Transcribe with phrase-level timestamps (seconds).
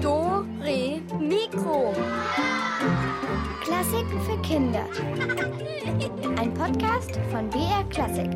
[0.00, 1.92] Do, Re, Mikro.
[3.60, 4.84] Klassiken für Kinder.
[6.36, 8.30] Ein Podcast von BR Klassik.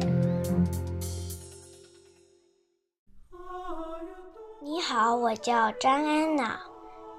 [4.61, 6.59] 你好，我叫张安娜，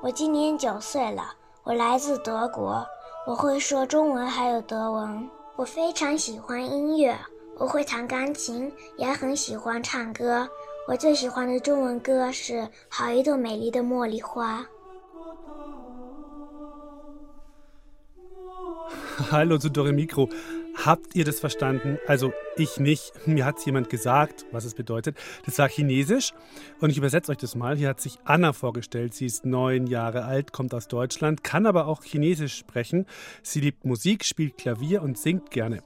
[0.02, 1.34] 我今年九岁了，
[1.64, 2.86] 我来自德国，
[3.26, 5.30] 我会说中文还有德文。
[5.56, 7.18] 我非常喜欢音乐，
[7.58, 10.48] 我会弹钢琴，也很喜欢唱歌。
[10.88, 12.54] 我最喜欢的中文歌是
[12.89, 14.60] 《好一朵美丽的茉莉花》。
[19.32, 20.29] Hallo zu Dore Mikro.
[20.86, 21.98] Habt ihr das verstanden?
[22.06, 23.12] Also ich nicht.
[23.26, 25.18] Mir hat es jemand gesagt, was es bedeutet.
[25.43, 26.32] Das war Chinesisch
[26.80, 27.76] und ich übersetze euch das mal.
[27.76, 29.16] Hier hat sich Anna vorgestellt.
[29.16, 33.08] Sie ist neun Jahre alt, kommt aus Deutschland, kann aber auch Chinesisch sprechen.
[33.42, 35.81] Sie liebt Musik, spielt Klavier und singt gerne.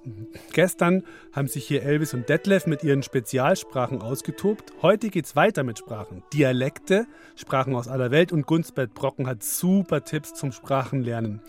[0.52, 4.74] Gestern haben sich hier Elvis und Detlef mit ihren Spezialsprachen ausgetobt.
[4.82, 6.24] Heute geht's weiter mit Sprachen.
[6.34, 7.08] Dialekte,
[7.38, 11.40] Sprachen aus aller Welt und Gunstbert Brocken hat super Tipps zum Sprachenlernen.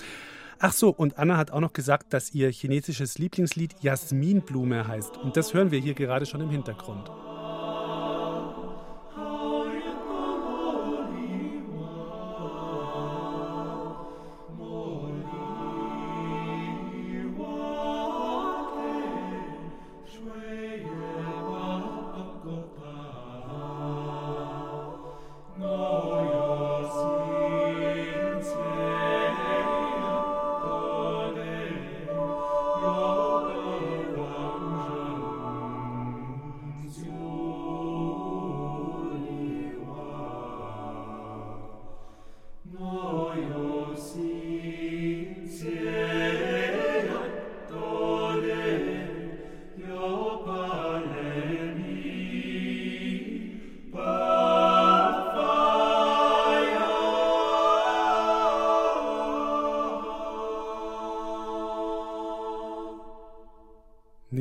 [0.63, 5.17] Ach so, und Anna hat auch noch gesagt, dass ihr chinesisches Lieblingslied Jasminblume heißt.
[5.17, 7.11] Und das hören wir hier gerade schon im Hintergrund.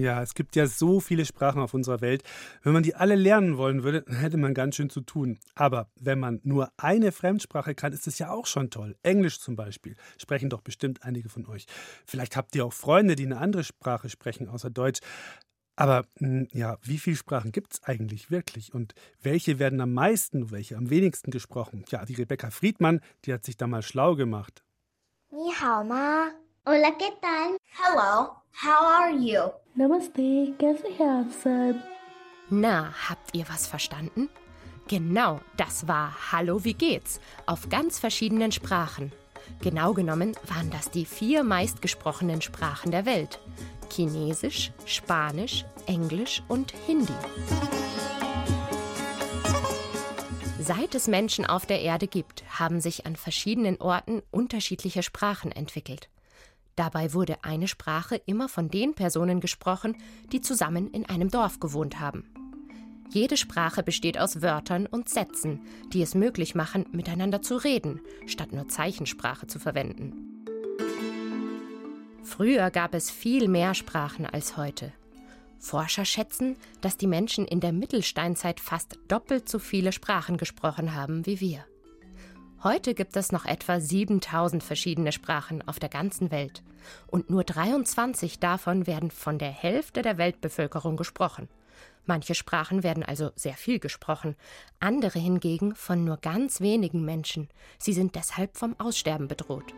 [0.09, 2.24] ja, es gibt ja so viele Sprachen auf unserer Welt.
[2.64, 5.38] Wenn man die alle lernen wollen würde, dann hätte man ganz schön zu tun.
[5.53, 8.96] Aber wenn man nur eine Fremdsprache kann, ist es ja auch schon toll.
[9.03, 11.68] Englisch zum Beispiel sprechen doch bestimmt einige von euch.
[12.08, 15.00] Vielleicht habt ihr auch Freunde, die eine andere Sprache sprechen außer Deutsch.
[15.75, 18.74] Aber hm, ja, wie viele Sprachen gibt es eigentlich wirklich?
[18.74, 21.86] Und welche werden am meisten, welche am wenigsten gesprochen?
[21.90, 24.64] Ja, die Rebecca Friedmann, die hat sich da mal schlau gemacht.
[25.31, 26.31] Ni hao ma.
[26.66, 27.58] Hola, ¿qué tal?
[27.81, 29.52] Hello, how are you?
[29.79, 31.81] Namaste, कैसे हैं आप सब?
[32.51, 34.29] Na, habt ihr was verstanden?
[34.89, 37.21] Genau, das war Hallo, wie geht's?
[37.47, 39.12] Auf ganz verschiedenen Sprachen.
[39.61, 43.41] Genau genommen waren das die vier meistgesprochenen Sprachen der Welt.
[43.91, 47.12] Chinesisch, Spanisch, Englisch und Hindi.
[50.61, 56.09] Seit es Menschen auf der Erde gibt, haben sich an verschiedenen Orten unterschiedliche Sprachen entwickelt.
[56.80, 59.98] Dabei wurde eine Sprache immer von den Personen gesprochen,
[60.32, 62.24] die zusammen in einem Dorf gewohnt haben.
[63.10, 65.60] Jede Sprache besteht aus Wörtern und Sätzen,
[65.92, 70.46] die es möglich machen, miteinander zu reden, statt nur Zeichensprache zu verwenden.
[72.24, 74.94] Früher gab es viel mehr Sprachen als heute.
[75.58, 81.26] Forscher schätzen, dass die Menschen in der Mittelsteinzeit fast doppelt so viele Sprachen gesprochen haben
[81.26, 81.66] wie wir.
[82.62, 86.62] Heute gibt es noch etwa 7000 verschiedene Sprachen auf der ganzen Welt
[87.08, 91.48] und nur 23 davon werden von der Hälfte der Weltbevölkerung gesprochen.
[92.06, 94.36] Manche Sprachen werden also sehr viel gesprochen,
[94.81, 97.48] andere hingegen von nur ganz wenigen Menschen.
[97.78, 99.74] Sie sind deshalb vom Aussterben bedroht.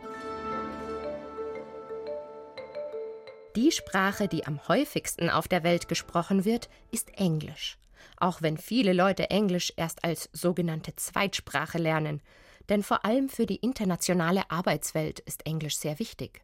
[3.56, 7.78] Die Sprache, die am häufigsten auf der Welt gesprochen wird, ist Englisch.
[8.18, 12.24] Auch wenn viele Leute Englisch erst als sogenannte Zweitsprache lernen.
[12.70, 16.42] Denn vor allem für die internationale Arbeitswelt ist Englisch sehr wichtig.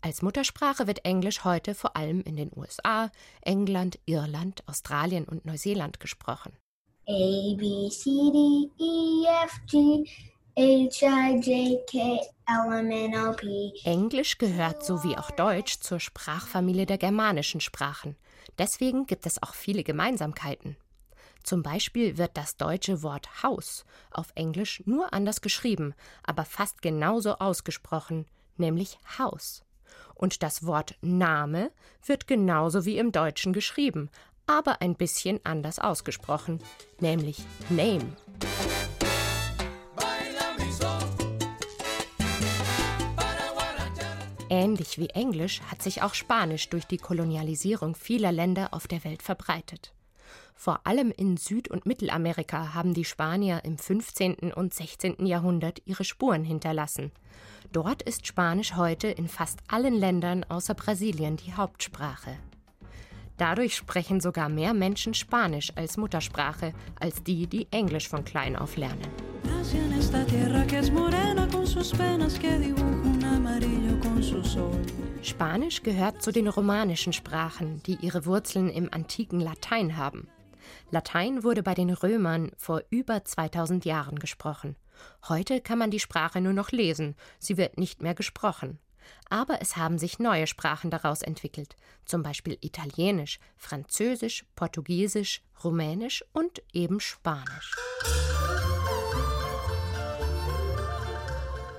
[0.00, 3.10] Als Muttersprache wird Englisch heute vor allem in den USA,
[3.42, 6.52] England, Irland, Australien und Neuseeland gesprochen.
[7.08, 10.04] A, B, C, D, E, F, G,
[10.56, 13.72] H, I, J, K, L, M, N, O, P.
[13.84, 18.16] Englisch gehört so wie auch Deutsch zur Sprachfamilie der germanischen Sprachen.
[18.58, 20.76] Deswegen gibt es auch viele Gemeinsamkeiten.
[21.48, 27.38] Zum Beispiel wird das deutsche Wort Haus auf Englisch nur anders geschrieben, aber fast genauso
[27.38, 28.26] ausgesprochen,
[28.58, 29.64] nämlich Haus.
[30.14, 31.70] Und das Wort Name
[32.04, 34.10] wird genauso wie im Deutschen geschrieben,
[34.46, 36.58] aber ein bisschen anders ausgesprochen,
[37.00, 37.38] nämlich
[37.70, 38.14] Name.
[44.50, 49.22] Ähnlich wie Englisch hat sich auch Spanisch durch die Kolonialisierung vieler Länder auf der Welt
[49.22, 49.94] verbreitet.
[50.60, 54.52] Vor allem in Süd- und Mittelamerika haben die Spanier im 15.
[54.52, 55.24] und 16.
[55.24, 57.12] Jahrhundert ihre Spuren hinterlassen.
[57.70, 62.36] Dort ist Spanisch heute in fast allen Ländern außer Brasilien die Hauptsprache.
[63.36, 68.76] Dadurch sprechen sogar mehr Menschen Spanisch als Muttersprache, als die, die Englisch von klein auf
[68.76, 69.06] lernen.
[75.22, 80.26] Spanisch gehört zu den romanischen Sprachen, die ihre Wurzeln im antiken Latein haben.
[80.90, 84.76] Latein wurde bei den Römern vor über 2000 Jahren gesprochen.
[85.28, 88.78] Heute kann man die Sprache nur noch lesen, sie wird nicht mehr gesprochen.
[89.30, 96.62] Aber es haben sich neue Sprachen daraus entwickelt, zum Beispiel Italienisch, Französisch, Portugiesisch, Rumänisch und
[96.72, 97.74] eben Spanisch.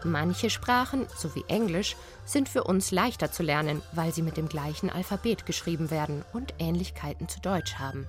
[0.04, 1.96] Manche Sprachen, so wie Englisch,
[2.26, 6.54] sind für uns leichter zu lernen, weil sie mit dem gleichen Alphabet geschrieben werden und
[6.58, 8.08] Ähnlichkeiten zu Deutsch haben.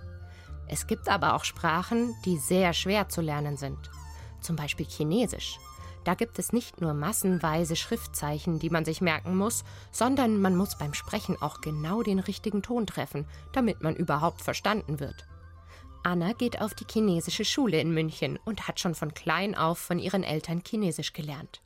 [0.72, 3.90] Es gibt aber auch Sprachen, die sehr schwer zu lernen sind.
[4.40, 5.58] Zum Beispiel Chinesisch.
[6.04, 10.78] Da gibt es nicht nur massenweise Schriftzeichen, die man sich merken muss, sondern man muss
[10.78, 15.26] beim Sprechen auch genau den richtigen Ton treffen, damit man überhaupt verstanden wird.
[16.04, 19.98] Anna geht auf die chinesische Schule in München und hat schon von klein auf von
[19.98, 21.60] ihren Eltern Chinesisch gelernt.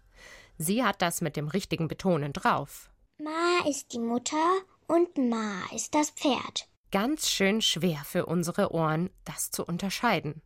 [0.56, 2.89] Sie hat das mit dem richtigen Betonen drauf.
[3.19, 4.55] Ma ist die Mutter
[4.89, 6.69] und Ma ist das Pferd.
[6.94, 10.43] Ganz schön schwer für unsere Ohren, das zu unterscheiden.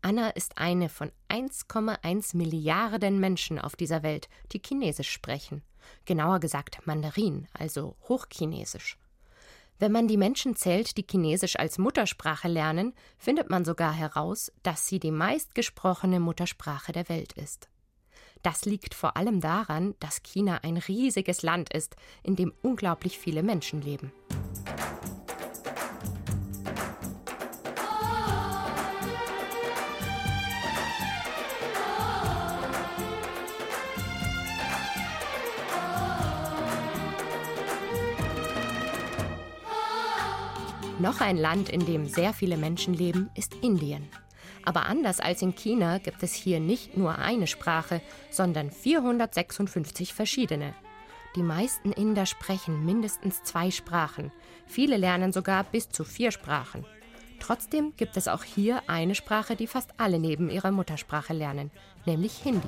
[0.00, 5.62] Anna ist eine von 1,1 Milliarden Menschen auf dieser Welt, die Chinesisch sprechen.
[6.04, 8.96] Genauer gesagt Mandarin, also Hochchinesisch.
[9.80, 14.86] Wenn man die Menschen zählt, die Chinesisch als Muttersprache lernen, findet man sogar heraus, dass
[14.86, 17.68] sie die meistgesprochene Muttersprache der Welt ist.
[18.44, 23.42] Das liegt vor allem daran, dass China ein riesiges Land ist, in dem unglaublich viele
[23.42, 24.12] Menschen leben.
[41.06, 44.08] Noch ein Land, in dem sehr viele Menschen leben, ist Indien.
[44.64, 50.74] Aber anders als in China gibt es hier nicht nur eine Sprache, sondern 456 verschiedene.
[51.36, 54.32] Die meisten Inder sprechen mindestens zwei Sprachen.
[54.66, 56.84] Viele lernen sogar bis zu vier Sprachen.
[57.38, 61.70] Trotzdem gibt es auch hier eine Sprache, die fast alle neben ihrer Muttersprache lernen,
[62.04, 62.66] nämlich Hindi.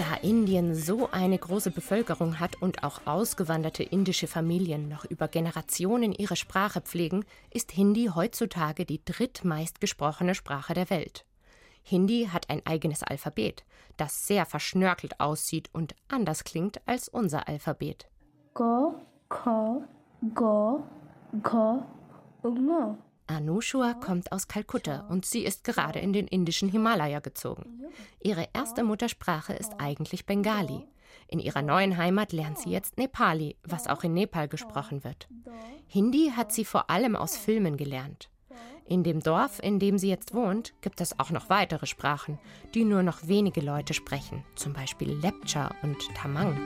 [0.00, 6.12] Da Indien so eine große Bevölkerung hat und auch ausgewanderte indische Familien noch über Generationen
[6.12, 11.26] ihre Sprache pflegen, ist Hindi heutzutage die drittmeist gesprochene Sprache der Welt.
[11.82, 13.62] Hindi hat ein eigenes Alphabet,
[13.98, 18.08] das sehr verschnörkelt aussieht und anders klingt als unser Alphabet.
[18.54, 18.94] Go,
[19.28, 19.84] ko,
[20.34, 20.82] go,
[21.42, 21.84] go,
[22.42, 22.96] ngo.
[23.30, 27.84] Anushua kommt aus Kalkutta und sie ist gerade in den indischen Himalaya gezogen.
[28.20, 30.86] Ihre erste Muttersprache ist eigentlich Bengali.
[31.28, 35.28] In ihrer neuen Heimat lernt sie jetzt Nepali, was auch in Nepal gesprochen wird.
[35.86, 38.30] Hindi hat sie vor allem aus Filmen gelernt.
[38.84, 42.40] In dem Dorf, in dem sie jetzt wohnt, gibt es auch noch weitere Sprachen,
[42.74, 46.58] die nur noch wenige Leute sprechen, zum Beispiel Lepcha und Tamang.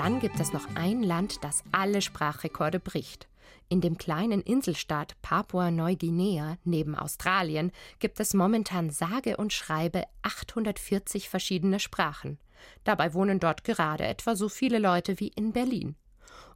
[0.00, 3.28] Dann gibt es noch ein Land, das alle Sprachrekorde bricht.
[3.68, 11.78] In dem kleinen Inselstaat Papua-Neuguinea neben Australien gibt es momentan sage und schreibe 840 verschiedene
[11.78, 12.38] Sprachen.
[12.82, 15.96] Dabei wohnen dort gerade etwa so viele Leute wie in Berlin.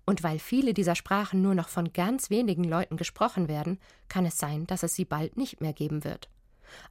[0.07, 4.39] Und weil viele dieser Sprachen nur noch von ganz wenigen Leuten gesprochen werden, kann es
[4.39, 6.31] sein, dass es sie bald nicht mehr geben wird.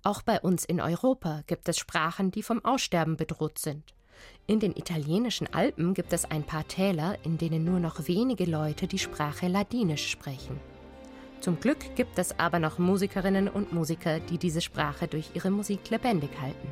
[0.04, 3.96] Auch bei uns in Europa gibt es Sprachen, die vom Aussterben bedroht sind.
[4.46, 8.88] In den italienischen Alpen gibt es ein paar Täler, in denen nur noch wenige Leute
[8.88, 10.60] die Sprache Ladinisch sprechen.
[11.40, 15.90] Zum Glück gibt es aber noch Musikerinnen und Musiker, die diese Sprache durch ihre Musik
[15.90, 16.68] lebendig halten.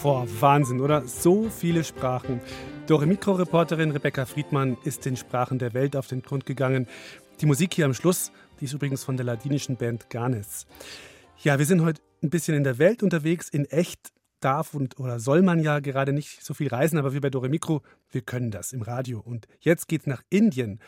[0.00, 1.06] Vor Wahnsinn, oder?
[1.06, 2.40] So viele Sprachen.
[2.86, 6.88] Dore Mikro-Reporterin Rebecca Friedmann ist den Sprachen der Welt auf den Grund gegangen.
[7.40, 10.66] Die Musik hier am Schluss, die ist übrigens von der ladinischen Band Garnes.
[11.42, 13.48] Ja, wir sind heute ein bisschen in der Welt unterwegs.
[13.48, 17.20] In echt darf und oder soll man ja gerade nicht so viel reisen, aber wir
[17.20, 19.20] bei Dore Mikro, wir können das im Radio.
[19.20, 20.80] Und jetzt geht's nach Indien.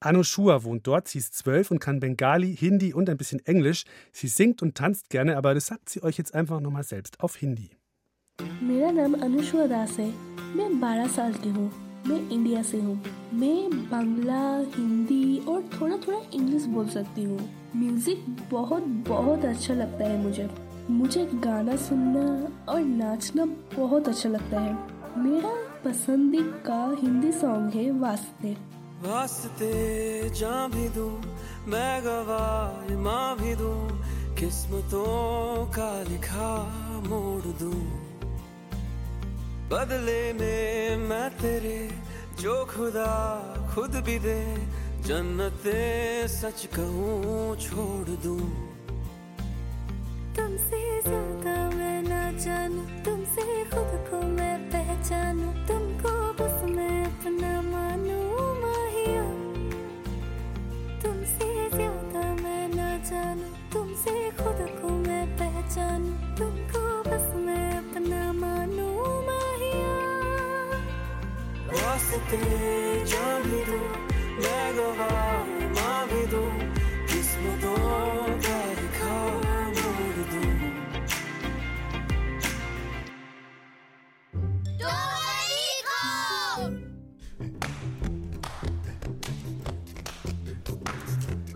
[0.00, 3.84] Anushua wohnt dort, sie ist zwölf und kann Bengali, Hindi und ein bisschen Englisch.
[4.12, 7.36] Sie singt und tanzt gerne, aber das sagt sie euch jetzt einfach nochmal selbst auf
[7.36, 7.70] Hindi.
[8.62, 10.06] मेरा नाम अनुष्वा दास है
[10.56, 11.70] मैं 12 साल की हूँ
[12.06, 12.94] मैं इंडिया से हूँ
[13.34, 14.42] मैं बांग्ला
[14.76, 20.48] हिंदी और थोड़ा थोड़ा इंग्लिश बोल सकती हूँ म्यूजिक बहुत बहुत अच्छा लगता है मुझे
[20.90, 22.26] मुझे गाना सुनना
[22.72, 23.44] और नाचना
[23.76, 24.74] बहुत अच्छा लगता है
[25.22, 25.54] मेरा
[25.84, 28.56] पसंदीदा हिंदी सॉन्ग है वास्ते
[28.97, 31.21] वास्ते जा भी दूँ,
[31.69, 34.01] मैं गवाह माँ भी दूँ,
[34.35, 36.49] किस्मतों का लिखा
[37.05, 37.81] मोड़ दूँ।
[39.69, 41.79] बदले में मैं तेरे,
[42.41, 43.13] जो खुदा
[43.75, 44.41] खुद भी दे,
[45.05, 45.77] जन्नते
[46.27, 48.39] सच कहूँ छोड़ दूँ।
[50.35, 58.26] तुमसे ज़्यादा मैं ना जानू, तुमसे खुद को मैं पहचानू, तुमको बस मैं अपना मानू।
[63.07, 68.87] जानू तुमसे खुद को मैं पहचानू। तुमको बस मैं अपना मानू
[69.27, 69.93] माहिया।
[71.71, 72.37] वास्ते
[73.43, 73.87] भी दूँ
[74.43, 75.21] मैं गवाह
[75.77, 76.49] माँ भी दूँ
[77.07, 77.77] किस्मतों
[78.45, 79.15] का लिखा
[79.77, 80.51] मोड़ दूँ।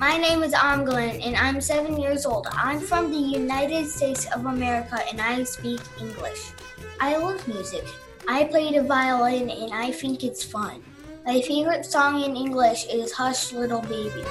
[0.02, 2.48] My name is Amgalin and I'm seven years old.
[2.50, 6.54] I'm from the United States of America and I speak English.
[7.00, 7.86] I love music.
[8.28, 10.82] I play the violin and I think it's fun.
[11.24, 14.26] My favorite song in English is Hush Little Baby.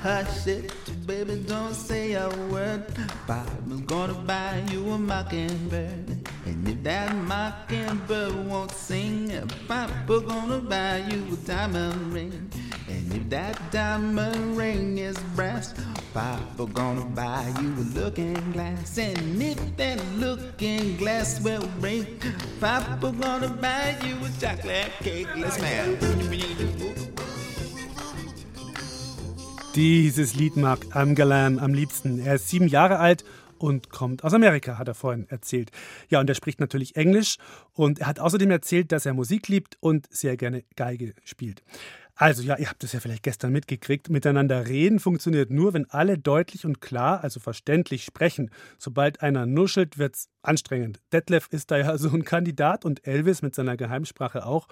[0.00, 0.72] Hush it,
[1.06, 2.88] baby, don't say a word.
[3.26, 6.24] Papa's gonna buy you a mockingbird.
[6.46, 9.28] And if that mockingbird won't sing,
[9.68, 12.50] Papa gonna buy you a diamond ring.
[12.88, 15.74] And if that diamond ring is brass,
[16.14, 18.98] Papa gonna buy you a looking glass.
[18.98, 22.24] And if that looking glass will break,
[22.60, 25.28] Papa gonna buy you a chocolate cake.
[25.36, 25.58] Let's.
[29.74, 32.18] Dieses Lied mag Amgalan am liebsten.
[32.18, 33.24] Er ist sieben Jahre alt
[33.58, 35.70] und kommt aus Amerika, hat er vorhin erzählt.
[36.08, 37.36] Ja, und er spricht natürlich Englisch
[37.74, 41.62] und er hat außerdem erzählt, dass er Musik liebt und sehr gerne Geige spielt.
[42.20, 46.18] Also ja, ihr habt es ja vielleicht gestern mitgekriegt, miteinander reden funktioniert nur, wenn alle
[46.18, 48.50] deutlich und klar, also verständlich sprechen.
[48.76, 51.00] Sobald einer nuschelt, wird's anstrengend.
[51.12, 54.66] Detlef ist da ja so ein Kandidat und Elvis mit seiner Geheimsprache auch.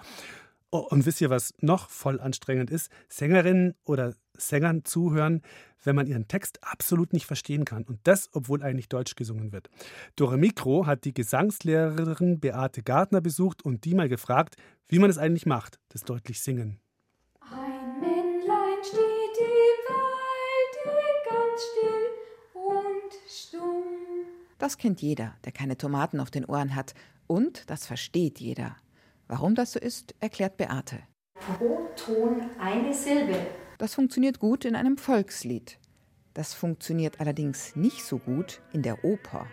[0.71, 2.91] Oh, und wisst ihr, was noch voll anstrengend ist?
[3.07, 5.41] Sängerinnen oder Sängern zuhören,
[5.85, 7.85] wenn man ihren Text absolut nicht verstehen kann.
[7.85, 9.69] Und das, obwohl eigentlich Deutsch gesungen wird.
[10.17, 14.57] Dore Mikro hat die Gesangslehrerin Beate Gartner besucht und die mal gefragt,
[14.89, 16.81] wie man es eigentlich macht, das deutlich Singen.
[17.51, 20.97] Ein Männlein steht im Walde
[21.29, 22.07] ganz still
[22.53, 23.83] und stumm.
[24.57, 26.93] Das kennt jeder, der keine Tomaten auf den Ohren hat.
[27.27, 28.75] Und das versteht jeder.
[29.27, 30.99] Warum das so ist, erklärt Beate.
[31.35, 33.39] Pro Ton eine Silbe.
[33.77, 35.77] Das funktioniert gut in einem Volkslied.
[36.33, 39.47] Das funktioniert allerdings nicht so gut in der Oper.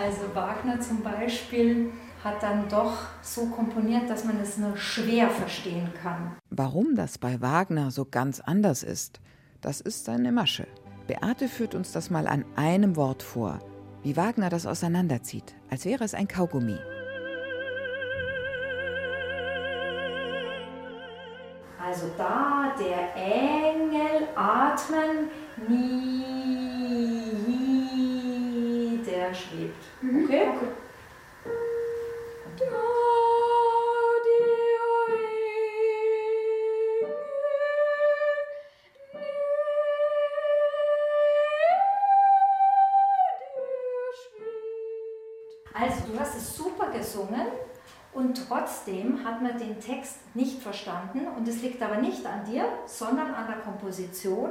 [0.00, 1.90] Also Wagner zum Beispiel
[2.22, 6.36] hat dann doch so komponiert, dass man es nur schwer verstehen kann.
[6.50, 9.20] Warum das bei Wagner so ganz anders ist,
[9.60, 10.68] das ist seine Masche.
[11.08, 13.58] Beate führt uns das mal an einem Wort vor,
[14.04, 16.78] wie Wagner das auseinanderzieht, als wäre es ein Kaugummi.
[21.84, 25.30] Also da der Engel atmen,
[25.68, 26.37] nie
[29.48, 29.84] schwebt.
[30.02, 30.48] Okay?
[30.48, 30.78] okay.
[45.80, 47.46] Also, du hast es super gesungen
[48.12, 52.64] und trotzdem hat man den Text nicht verstanden und es liegt aber nicht an dir,
[52.86, 54.50] sondern an der Komposition,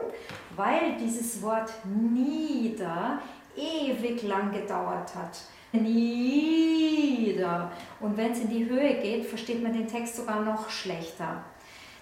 [0.56, 3.20] weil dieses Wort nieder
[3.58, 5.42] ewig lang gedauert hat.
[5.74, 7.72] Nieder.
[8.00, 11.44] Und wenn es in die Höhe geht, versteht man den Text sogar noch schlechter.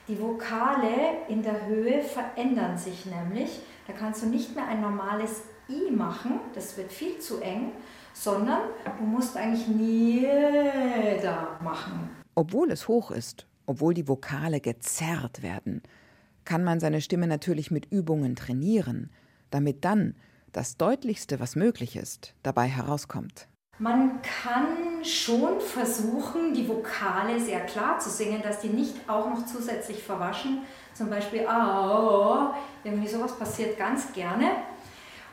[0.08, 3.60] Die Vokale in der Höhe verändern sich nämlich.
[3.88, 7.72] Da kannst du nicht mehr ein normales I machen, das wird viel zu eng,
[8.14, 8.62] sondern
[9.00, 12.10] du musst eigentlich nieder machen.
[12.36, 15.82] Obwohl es hoch ist, obwohl die Vokale gezerrt werden,
[16.44, 19.10] kann man seine Stimme natürlich mit Übungen trainieren,
[19.50, 20.16] damit dann
[20.56, 23.48] das Deutlichste, was möglich ist, dabei herauskommt.
[23.78, 29.46] Man kann schon versuchen, die Vokale sehr klar zu singen, dass die nicht auch noch
[29.46, 30.62] zusätzlich verwaschen.
[30.94, 34.52] Zum Beispiel, ah, irgendwie sowas passiert ganz gerne.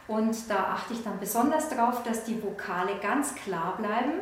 [0.08, 4.14] Und da achte ich dann besonders darauf, dass die Vokale ganz klar bleiben.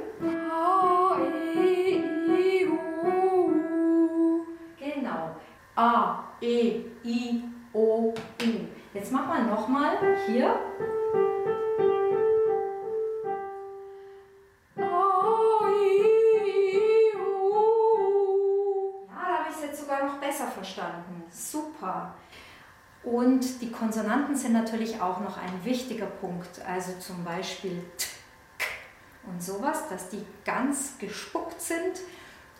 [4.78, 5.36] Genau.
[5.76, 7.42] A, E, I,
[7.72, 8.12] O, U.
[8.92, 10.58] Jetzt machen wir nochmal hier.
[20.60, 21.24] verstanden.
[21.30, 22.14] Super.
[23.02, 26.60] Und die Konsonanten sind natürlich auch noch ein wichtiger Punkt.
[26.66, 28.06] Also zum Beispiel t,
[28.58, 28.66] k
[29.26, 32.00] und sowas, dass die ganz gespuckt sind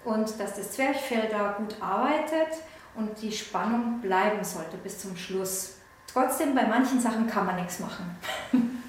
[0.04, 2.58] und dass das Zwerchfell da gut arbeitet
[2.94, 5.79] und die Spannung bleiben sollte bis zum Schluss.
[6.12, 8.04] Trotzdem, bei manchen Sachen kann man nichts machen.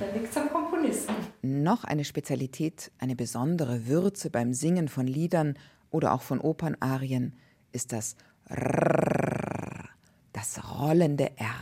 [0.00, 1.14] da liegt es am Komponisten.
[1.42, 5.56] Noch eine Spezialität, eine besondere Würze beim Singen von Liedern
[5.90, 7.34] oder auch von Opernarien
[7.70, 8.16] ist das
[8.48, 9.88] R,
[10.32, 11.54] das rollende R.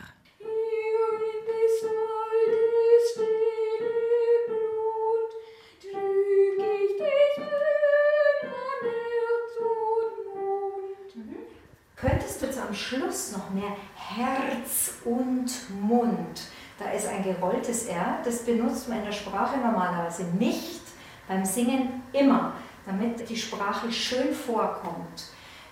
[11.97, 15.51] Könntest du am Schluss noch mehr Herz und
[15.83, 16.41] Mund?
[16.79, 20.81] Da ist ein gerolltes R, das benutzt man in der Sprache normalerweise nicht,
[21.29, 22.55] beim Singen immer,
[22.87, 25.25] damit die Sprache schön vorkommt.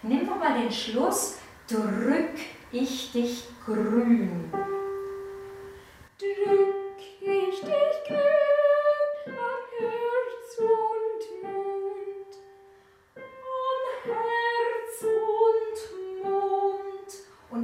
[0.03, 2.35] Nimm mal den Schluss, drück
[2.71, 4.53] ich dich grün.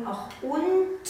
[0.06, 1.00] Und auch und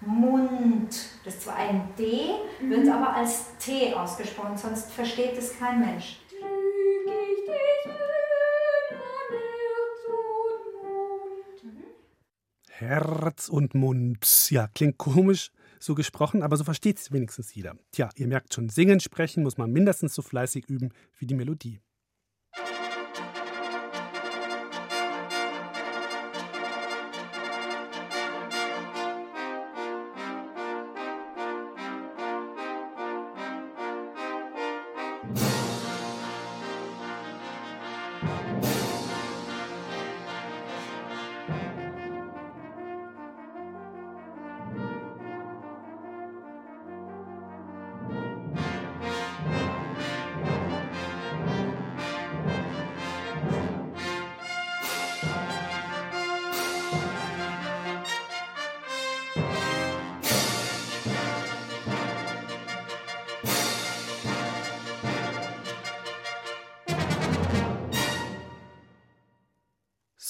[0.00, 0.88] Mund.
[1.24, 2.30] Das ist zwar ein D,
[2.60, 6.18] wird aber als T ausgesprochen, sonst versteht es kein Mensch.
[12.68, 14.50] Herz und Mund.
[14.50, 17.76] Ja, klingt komisch so gesprochen, aber so versteht es wenigstens jeder.
[17.92, 21.80] Tja, ihr merkt schon, singen, sprechen muss man mindestens so fleißig üben wie die Melodie.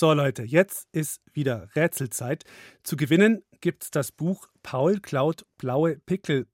[0.03, 2.43] So Leute, jetzt ist wieder Rätselzeit.
[2.83, 6.49] Zu gewinnen gibt es das Buch Paul klaut blaue Pickel.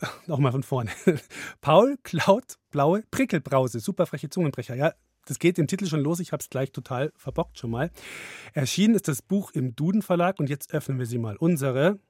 [0.26, 0.90] Nochmal von vorne.
[1.60, 3.78] Paul klaut blaue Prickelbrause.
[3.78, 4.74] Super freche Zungenbrecher.
[4.74, 4.94] Ja,
[5.26, 6.18] das geht im Titel schon los.
[6.18, 7.92] Ich habe es gleich total verbockt schon mal.
[8.52, 11.36] Erschienen ist das Buch im Duden Verlag und jetzt öffnen wir sie mal.
[11.36, 12.00] Unsere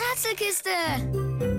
[0.00, 1.53] Rätselkiste.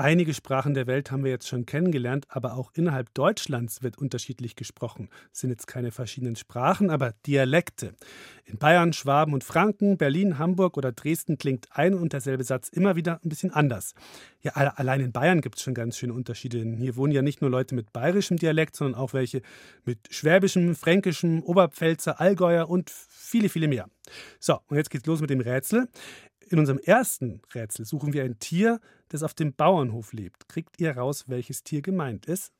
[0.00, 4.54] Einige Sprachen der Welt haben wir jetzt schon kennengelernt, aber auch innerhalb Deutschlands wird unterschiedlich
[4.54, 5.08] gesprochen.
[5.32, 7.94] Es sind jetzt keine verschiedenen Sprachen, aber Dialekte.
[8.44, 12.94] In Bayern, Schwaben und Franken, Berlin, Hamburg oder Dresden klingt ein und derselbe Satz immer
[12.94, 13.94] wieder ein bisschen anders.
[14.40, 16.62] Ja, allein in Bayern gibt es schon ganz schöne Unterschiede.
[16.78, 19.42] Hier wohnen ja nicht nur Leute mit bayerischem Dialekt, sondern auch welche
[19.84, 23.88] mit schwäbischem, fränkischem, Oberpfälzer, Allgäuer und viele, viele mehr.
[24.38, 25.88] So, und jetzt geht's los mit dem Rätsel.
[26.50, 28.80] In unserem ersten Rätsel suchen wir ein Tier,
[29.10, 30.48] das auf dem Bauernhof lebt.
[30.48, 32.52] Kriegt ihr raus, welches Tier gemeint ist?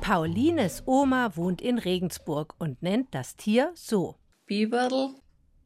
[0.00, 4.16] Paulines Oma wohnt in Regensburg und nennt das Tier so.
[4.46, 5.14] Biberl.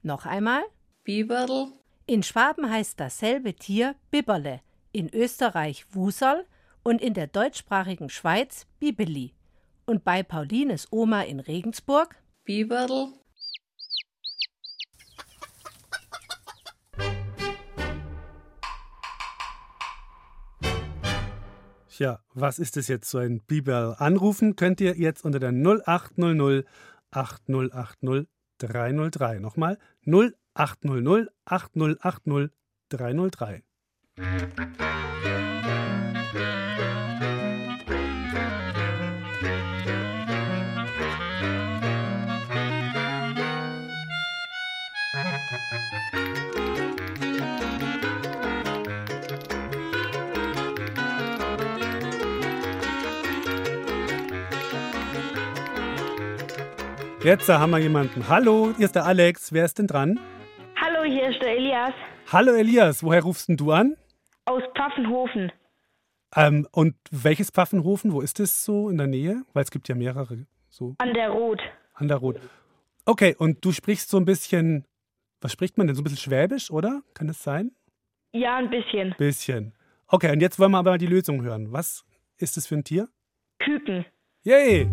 [0.03, 0.63] Noch einmal.
[1.05, 1.69] Biberl.
[2.07, 4.61] In Schwaben heißt dasselbe Tier Bibberle,
[4.93, 6.45] in Österreich Wuserl
[6.83, 9.35] und in der deutschsprachigen Schweiz Bibeli.
[9.87, 12.17] Und bei Paulines Oma in Regensburg?
[12.45, 13.20] Biberl.
[22.01, 23.95] Ja, was ist es jetzt, so ein Bibel?
[23.99, 26.67] Anrufen könnt ihr jetzt unter der 0800
[27.11, 29.39] 8080 303.
[29.39, 32.53] Nochmal 0800 8080
[32.89, 33.63] 303.
[57.23, 58.27] Jetzt haben wir jemanden.
[58.29, 59.53] Hallo, hier ist der Alex.
[59.53, 60.19] Wer ist denn dran?
[60.81, 61.93] Hallo, hier ist der Elias
[62.33, 63.97] Hallo Elias, woher rufst denn du an?
[64.47, 65.53] aus Pfaffenhofen.
[66.35, 68.13] Ähm, und welches Pfaffenhofen?
[68.13, 69.43] Wo ist es so in der Nähe?
[69.53, 70.47] Weil es gibt ja mehrere.
[70.69, 71.61] So An der Rot.
[71.95, 72.41] an der Rot.
[73.05, 74.87] Okay, und du sprichst so ein bisschen,
[75.41, 75.95] was spricht man denn?
[75.97, 77.03] So ein bisschen Schwäbisch, oder?
[77.15, 77.73] Kann das sein?
[78.33, 79.15] Ja, ein bisschen.
[79.19, 79.73] Bisschen.
[80.09, 81.71] Okay, und jetzt wollen wir aber mal die Lösung hören.
[81.73, 82.05] Was
[82.39, 83.09] ist es für ein Tier?
[83.61, 84.05] Küken.
[84.43, 84.89] Yay!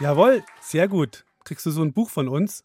[0.00, 1.26] Jawohl, sehr gut.
[1.44, 2.64] Kriegst du so ein Buch von uns?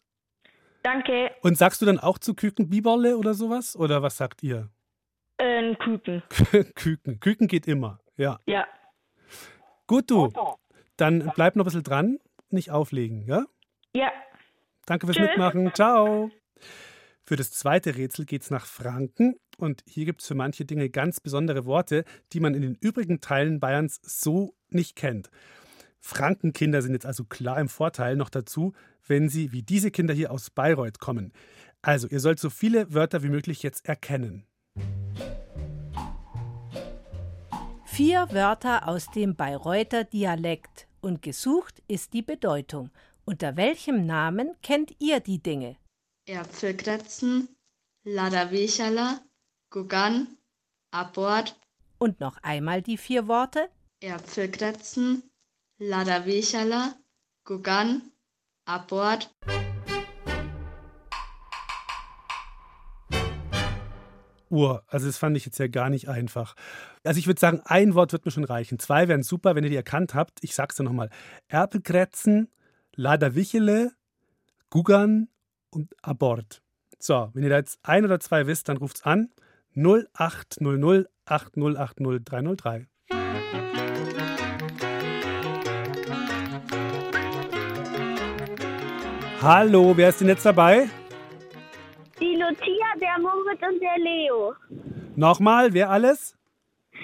[0.82, 1.30] Danke.
[1.42, 3.76] Und sagst du dann auch zu Küken Biberle oder sowas?
[3.76, 4.70] Oder was sagt ihr?
[5.36, 6.22] Äh, Küken.
[6.74, 7.20] Küken.
[7.20, 8.40] Küken geht immer, ja.
[8.46, 8.66] Ja.
[9.86, 10.32] Gut, du.
[10.96, 12.18] Dann bleib noch ein bisschen dran,
[12.48, 13.44] nicht auflegen, ja?
[13.94, 14.10] Ja.
[14.86, 15.28] Danke fürs Tschüss.
[15.28, 15.74] Mitmachen.
[15.74, 16.30] Ciao.
[17.22, 19.36] Für das zweite Rätsel geht's nach Franken.
[19.58, 23.20] Und hier gibt es für manche Dinge ganz besondere Worte, die man in den übrigen
[23.20, 25.30] Teilen Bayerns so nicht kennt.
[26.06, 28.74] Frankenkinder sind jetzt also klar im Vorteil noch dazu,
[29.08, 31.32] wenn sie wie diese Kinder hier aus Bayreuth kommen.
[31.82, 34.46] Also, ihr sollt so viele Wörter wie möglich jetzt erkennen.
[37.84, 42.90] Vier Wörter aus dem Bayreuther Dialekt und gesucht ist die Bedeutung.
[43.24, 45.76] Unter welchem Namen kennt ihr die Dinge?
[46.28, 47.48] Äpfelkretzen,
[48.04, 49.20] Ladawecherla,
[49.70, 50.28] Gugan,
[50.92, 51.58] Abort,
[51.98, 53.68] Und noch einmal die vier Worte?
[54.00, 55.24] Äpfelkretzen,
[55.78, 56.94] Ladawecherla,
[57.44, 58.02] Gugan,
[58.64, 59.30] Abort,
[64.48, 64.84] Uhr.
[64.86, 66.54] Also das fand ich jetzt ja gar nicht einfach.
[67.04, 68.78] Also ich würde sagen, ein Wort wird mir schon reichen.
[68.78, 70.38] Zwei wären super, wenn ihr die erkannt habt.
[70.42, 71.10] Ich sag's dir nochmal.
[71.48, 72.48] Erpelkretzen,
[72.94, 73.92] Laderwichele,
[74.70, 75.28] Gugan
[75.70, 76.62] und Abort.
[76.98, 79.30] So, wenn ihr da jetzt ein oder zwei wisst, dann ruft's an.
[79.74, 82.86] 0800 8080 303.
[89.48, 90.88] Hallo, wer ist denn jetzt dabei?
[92.18, 94.54] Die Lucia, der Moritz und der Leo.
[95.14, 96.36] Nochmal, wer alles?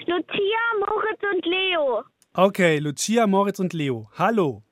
[0.06, 2.02] Lucia, Moritz und Leo.
[2.34, 4.10] Okay, Lucia, Moritz und Leo.
[4.18, 4.64] Hallo.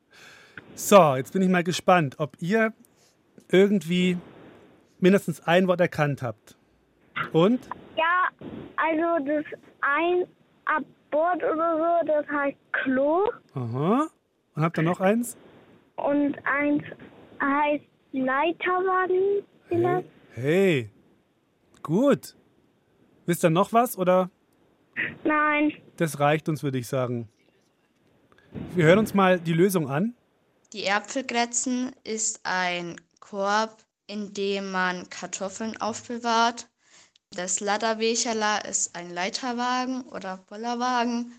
[0.74, 2.72] So, jetzt bin ich mal gespannt, ob ihr
[3.52, 4.18] irgendwie
[4.98, 6.58] mindestens ein Wort erkannt habt.
[7.32, 7.68] Und?
[7.96, 8.30] Ja,
[8.78, 9.44] also das
[9.80, 10.26] ein
[10.64, 13.30] Abort oder so, das heißt Klo.
[13.54, 14.08] Aha.
[14.56, 15.36] Und habt ihr noch eins?
[15.94, 16.82] Und eins
[17.40, 19.44] heißt Leiterwagen.
[19.68, 20.08] vielleicht.
[20.32, 20.90] Hey.
[21.82, 22.36] Gut.
[23.26, 24.30] Wisst ihr noch was oder?
[25.24, 25.72] Nein.
[25.96, 27.28] Das reicht uns, würde ich sagen.
[28.74, 30.14] Wir hören uns mal die Lösung an.
[30.72, 36.68] Die Äpfelgrätzen ist ein Korb, in dem man Kartoffeln aufbewahrt.
[37.32, 41.32] Das Ladderbecherla ist ein Leiterwagen oder Bollerwagen.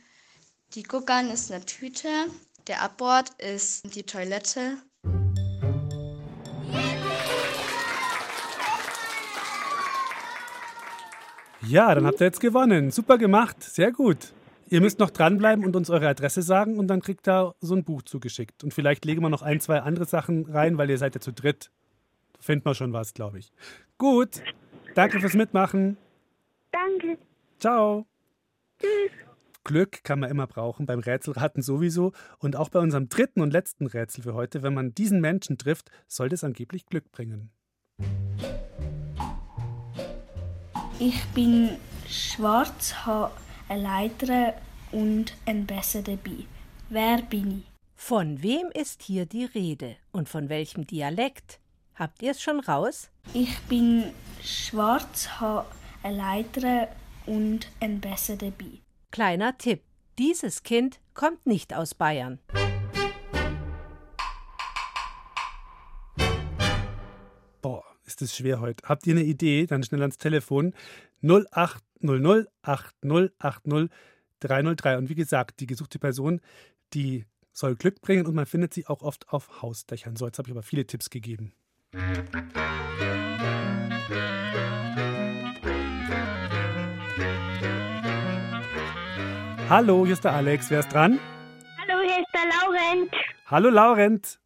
[0.74, 2.08] Die Guckern ist eine Tüte.
[2.68, 4.78] Der Abbord ist die Toilette.
[11.68, 12.92] Ja, dann habt ihr jetzt gewonnen.
[12.92, 13.62] Super gemacht.
[13.64, 14.34] Sehr gut.
[14.70, 17.84] Ihr müsst noch dranbleiben und uns eure Adresse sagen und dann kriegt ihr so ein
[17.84, 18.64] Buch zugeschickt.
[18.64, 21.34] Und vielleicht legen wir noch ein, zwei andere Sachen rein, weil ihr seid ja zu
[21.34, 21.72] dritt.
[22.34, 23.52] Da findet man schon was, glaube ich.
[23.98, 24.42] Gut.
[24.96, 25.98] Danke fürs Mitmachen.
[26.72, 27.18] Danke.
[27.60, 28.06] Ciao.
[28.80, 29.12] Tschüss.
[29.64, 32.14] Glück kann man immer brauchen, beim Rätselraten sowieso.
[32.40, 35.92] Und auch bei unserem dritten und letzten Rätsel für heute, wenn man diesen Menschen trifft,
[36.08, 37.52] soll das angeblich Glück bringen.
[41.04, 43.32] Ich bin schwarz, habe
[43.68, 44.54] eine Leiter
[44.92, 46.46] und ein Messer dabei.
[46.90, 47.72] Wer bin ich?
[47.96, 51.60] Von wem ist hier die Rede und von welchem Dialekt?
[51.96, 53.10] Habt ihr es schon raus?
[53.34, 55.66] Ich bin schwarz, habe
[56.04, 56.88] eine Leiter
[57.26, 58.82] und ein Messer dabei.
[59.10, 59.82] Kleiner Tipp:
[60.20, 62.38] Dieses Kind kommt nicht aus Bayern.
[68.22, 68.88] Ist das schwer heute.
[68.88, 69.66] Habt ihr eine Idee?
[69.66, 70.76] Dann schnell ans Telefon
[71.24, 73.90] 0800 8080
[74.42, 74.98] 303.
[75.00, 76.40] Und wie gesagt, die gesuchte Person,
[76.94, 80.16] die soll Glück bringen und man findet sie auch oft auf Hausdächern.
[80.18, 81.54] So, jetzt habe ich aber viele Tipps gegeben.
[89.68, 90.70] Hallo, hier ist der Alex.
[90.70, 91.20] Wer ist dran?
[91.80, 93.12] Hallo, hier ist der Laurent.
[93.48, 94.40] Hallo, Laurent.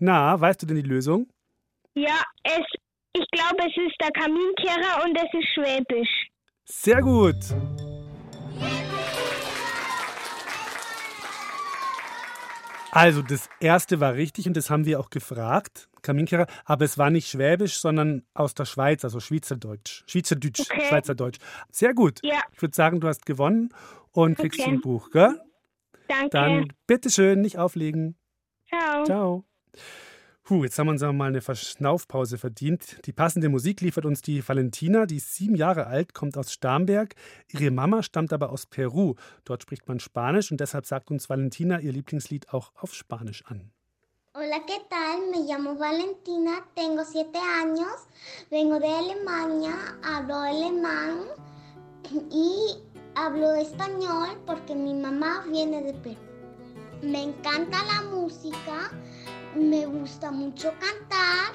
[0.00, 1.30] Na, weißt du denn die Lösung?
[1.94, 2.66] Ja, es,
[3.18, 6.28] ich glaube, es ist der Kaminkehrer und es ist Schwäbisch.
[6.64, 7.36] Sehr gut.
[12.90, 17.10] Also, das erste war richtig und das haben wir auch gefragt, Kaminkehrer, aber es war
[17.10, 20.04] nicht Schwäbisch, sondern aus der Schweiz, also Schweizerdeutsch.
[20.06, 20.86] Schweizerdeutsch, Okay.
[20.88, 21.38] Schweizerdeutsch.
[21.70, 22.20] Sehr gut.
[22.22, 22.40] Ja.
[22.52, 23.70] Ich würde sagen, du hast gewonnen
[24.12, 24.70] und kriegst Okay.
[24.70, 25.40] ein Buch, gell?
[26.08, 26.28] Danke.
[26.30, 28.16] Dann bitteschön, nicht auflegen.
[28.68, 29.04] Ciao.
[29.04, 29.44] Ciao.
[30.46, 33.04] Puh, jetzt haben wir uns mal eine Verschnaufpause verdient.
[33.06, 37.16] Die passende Musik liefert uns die Valentina, die ist sieben Jahre alt, kommt aus Starnberg.
[37.52, 39.16] Ihre Mama stammt aber aus Peru.
[39.44, 43.72] Dort spricht man Spanisch und deshalb sagt uns Valentina ihr Lieblingslied auch auf Spanisch an.
[44.36, 45.32] Hola, ¿qué tal?
[45.32, 48.06] Me llamo Valentina, tengo siete años,
[48.48, 51.24] vengo de Alemania, hablo alemán
[52.30, 52.76] y
[53.16, 56.20] hablo español porque mi mamá viene de Perú.
[57.02, 58.90] Me encanta la música,
[59.56, 61.52] me gusta mucho cantar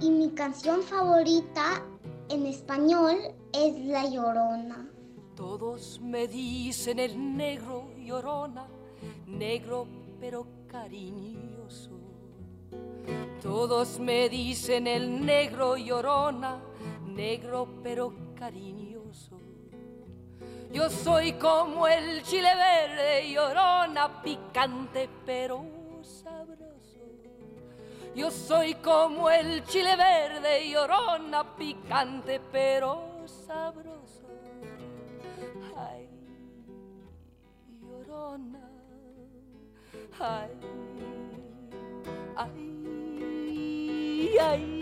[0.00, 1.82] y mi canción favorita
[2.28, 3.16] en español
[3.52, 4.90] es La Llorona.
[5.34, 8.66] Todos me dicen el negro llorona,
[9.26, 9.86] negro
[10.18, 11.90] pero cariñoso.
[13.42, 16.60] Todos me dicen el negro llorona,
[17.04, 19.38] negro pero cariñoso.
[20.72, 25.75] Yo soy como el chile verde llorona, picante pero.
[28.16, 34.26] Yo soy como el chile verde llorona, picante pero sabroso.
[35.76, 36.08] Ay,
[37.82, 38.70] llorona,
[40.18, 40.50] ay,
[42.36, 44.75] ay, ay.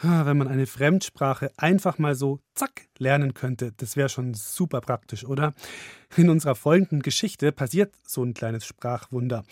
[0.00, 5.24] Wenn man eine Fremdsprache einfach mal so zack lernen könnte, das wäre schon super praktisch,
[5.24, 5.54] oder?
[6.16, 9.44] In unserer folgenden Geschichte passiert so ein kleines Sprachwunder.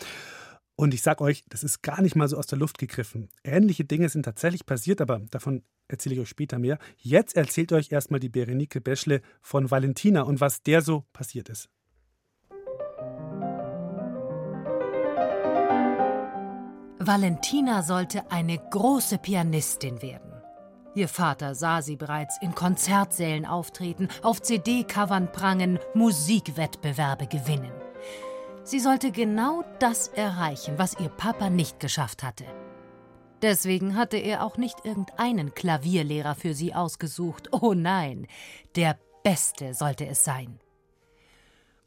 [0.77, 3.29] Und ich sag euch, das ist gar nicht mal so aus der Luft gegriffen.
[3.43, 6.79] Ähnliche Dinge sind tatsächlich passiert, aber davon erzähle ich euch später mehr.
[6.99, 11.71] Jetzt erzählt euch erstmal die Berenike Beschle von Valentina und was der so passiert ist.
[16.99, 20.36] Valentina sollte eine große Pianistin werden.
[20.97, 27.71] Ihr Vater sah sie bereits in Konzertsälen auftreten, auf CD-Covern prangen, Musikwettbewerbe gewinnen.
[28.65, 32.47] Sie sollte genau das erreichen, was ihr Papa nicht geschafft hatte.
[33.43, 37.53] Deswegen hatte er auch nicht irgendeinen Klavierlehrer für sie ausgesucht.
[37.53, 38.27] Oh nein,
[38.75, 40.59] der Beste sollte es sein.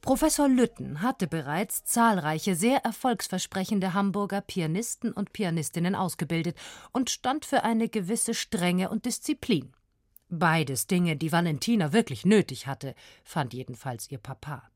[0.01, 6.57] Professor Lütten hatte bereits zahlreiche sehr erfolgsversprechende Hamburger Pianisten und Pianistinnen ausgebildet
[6.91, 9.73] und stand für eine gewisse Strenge und Disziplin.
[10.29, 14.69] Beides Dinge, die Valentina wirklich nötig hatte, fand jedenfalls ihr Papa.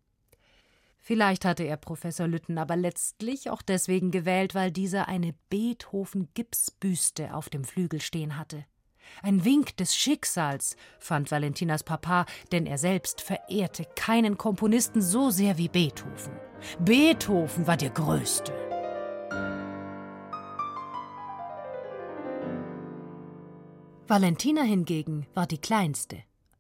[1.00, 7.50] Vielleicht hatte er Professor Lütten aber letztlich auch deswegen gewählt, weil dieser eine Beethoven-Gipsbüste auf
[7.50, 8.66] dem Flügel stehen hatte.
[9.22, 15.58] Ein Wink des Schicksals, fand Valentinas Papa, denn er selbst verehrte keinen Komponisten so sehr
[15.58, 16.34] wie Beethoven.
[16.80, 18.54] Beethoven war der Größte.
[24.08, 26.18] Valentina hingegen war die Kleinste.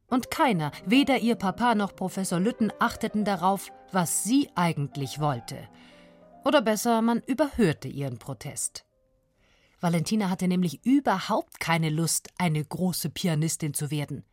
[0.08, 5.58] Und keiner, weder ihr Papa noch Professor Lütten, achteten darauf, was sie eigentlich wollte.
[6.46, 8.86] Oder besser, man überhörte ihren Protest.
[9.84, 14.24] Valentina hatte nämlich überhaupt keine Lust, eine große Pianistin zu werden.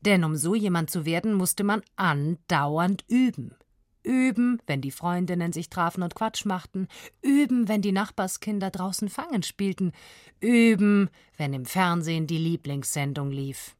[0.00, 3.54] Denn um so jemand zu werden, musste man andauernd üben.
[4.02, 6.88] Üben, wenn die Freundinnen sich trafen und Quatsch machten,
[7.20, 9.92] üben, wenn die Nachbarskinder draußen Fangen spielten,
[10.40, 13.76] üben, wenn im Fernsehen die Lieblingssendung lief.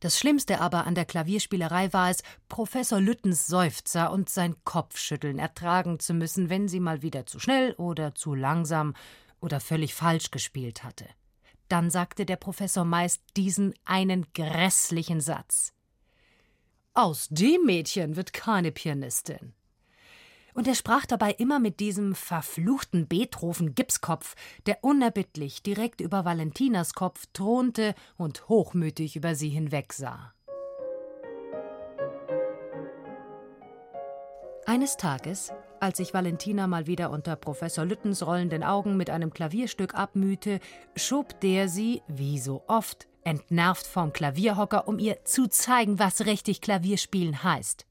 [0.00, 5.98] Das Schlimmste aber an der Klavierspielerei war es, Professor Lüttens Seufzer und sein Kopfschütteln ertragen
[6.00, 8.94] zu müssen, wenn sie mal wieder zu schnell oder zu langsam
[9.40, 11.06] oder völlig falsch gespielt hatte.
[11.68, 15.72] Dann sagte der Professor meist diesen einen grässlichen Satz.
[16.94, 19.52] Aus dem Mädchen wird keine Pianistin.
[20.54, 24.34] Und er sprach dabei immer mit diesem verfluchten Beethoven-Gipskopf,
[24.66, 30.32] der unerbittlich direkt über Valentinas Kopf thronte und hochmütig über sie hinwegsah.
[34.66, 39.94] Eines Tages, als sich Valentina mal wieder unter Professor Lüttens rollenden Augen mit einem Klavierstück
[39.94, 40.60] abmühte,
[40.96, 46.60] schob der sie, wie so oft, entnervt vom Klavierhocker, um ihr zu zeigen, was richtig
[46.60, 47.86] Klavierspielen heißt.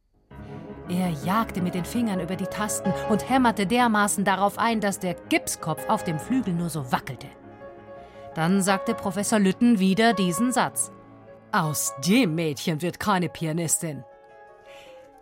[0.89, 5.15] Er jagte mit den Fingern über die Tasten und hämmerte dermaßen darauf ein, dass der
[5.15, 7.27] Gipskopf auf dem Flügel nur so wackelte.
[8.35, 10.91] Dann sagte Professor Lütten wieder diesen Satz.
[11.51, 14.03] Aus dem Mädchen wird keine Pianistin.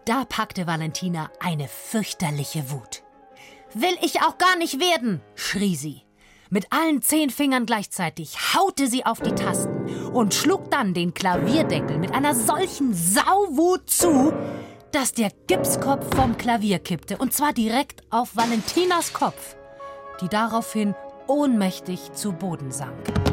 [0.05, 3.01] Da packte Valentina eine fürchterliche Wut.
[3.73, 6.03] Will ich auch gar nicht werden, schrie sie.
[6.51, 11.97] Mit allen zehn Fingern gleichzeitig haute sie auf die Tasten und schlug dann den Klavierdeckel
[11.97, 14.31] mit einer solchen Sauwut zu,
[14.91, 19.55] dass der Gipskopf vom Klavier kippte, und zwar direkt auf Valentinas Kopf,
[20.21, 20.93] die daraufhin
[21.25, 23.24] ohnmächtig zu Boden sank.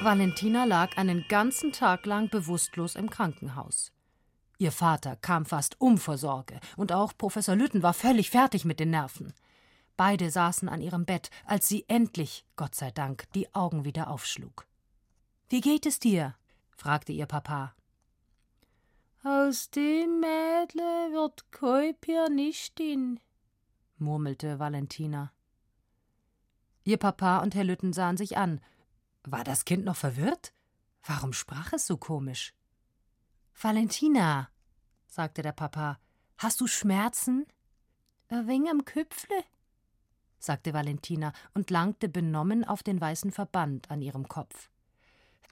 [0.00, 3.92] Valentina lag einen ganzen Tag lang bewusstlos im Krankenhaus.
[4.56, 8.78] Ihr Vater kam fast um vor Sorge, und auch Professor Lütten war völlig fertig mit
[8.78, 9.34] den Nerven.
[9.96, 14.66] Beide saßen an ihrem Bett, als sie endlich, Gott sei Dank, die Augen wieder aufschlug.
[15.48, 16.36] Wie geht es dir?
[16.76, 17.74] fragte ihr Papa.
[19.24, 23.18] Aus dem Mädle wird kein Pianistin,
[23.96, 25.32] murmelte Valentina.
[26.84, 28.60] Ihr Papa und Herr Lütten sahen sich an.
[29.30, 30.54] War das Kind noch verwirrt?
[31.04, 32.54] Warum sprach es so komisch?
[33.60, 34.48] Valentina,
[35.06, 35.98] sagte der Papa,
[36.38, 37.46] hast du Schmerzen?
[38.28, 39.44] Ein wenig am Köpfle,
[40.38, 44.70] sagte Valentina und langte benommen auf den weißen Verband an ihrem Kopf.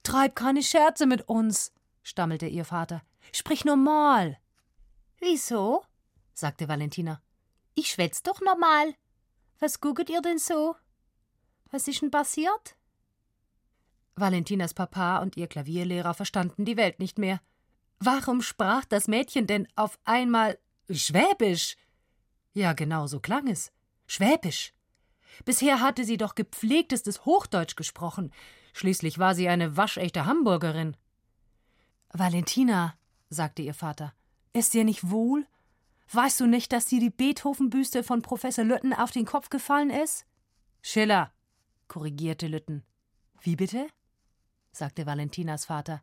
[0.02, 3.02] Treib keine Scherze mit uns, stammelte ihr Vater.
[3.32, 4.38] Sprich normal.
[5.18, 5.84] Wieso?
[6.32, 7.20] sagte Valentina.
[7.74, 8.94] Ich schwätz doch normal.
[9.58, 10.76] Was gucket ihr denn so?
[11.70, 12.75] Was ist denn passiert?
[14.16, 17.40] Valentinas Papa und ihr Klavierlehrer verstanden die Welt nicht mehr.
[17.98, 20.58] Warum sprach das Mädchen denn auf einmal
[20.90, 21.76] Schwäbisch?
[22.52, 23.72] Ja, genau so klang es.
[24.06, 24.72] Schwäbisch.
[25.44, 28.32] Bisher hatte sie doch gepflegtestes Hochdeutsch gesprochen.
[28.72, 30.96] Schließlich war sie eine waschechte Hamburgerin.
[32.12, 32.94] Valentina,
[33.28, 34.14] sagte ihr Vater,
[34.52, 35.46] ist dir nicht wohl?
[36.12, 40.24] Weißt du nicht, dass dir die Beethoven-Büste von Professor Lütten auf den Kopf gefallen ist?
[40.80, 41.32] Schiller,
[41.88, 42.84] korrigierte Lütten.
[43.40, 43.88] Wie bitte?
[44.78, 46.02] Sagte Valentinas Vater.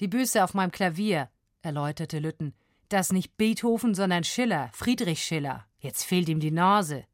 [0.00, 1.30] Die Büste auf meinem Klavier,
[1.62, 2.54] erläuterte Lütten.
[2.88, 5.66] Das nicht Beethoven, sondern Schiller, Friedrich Schiller.
[5.78, 7.06] Jetzt fehlt ihm die Nase.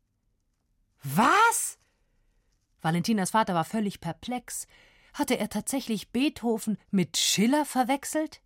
[1.03, 1.79] Was?
[2.81, 4.67] Valentinas Vater war völlig perplex.
[5.13, 8.41] Hatte er tatsächlich Beethoven mit Schiller verwechselt?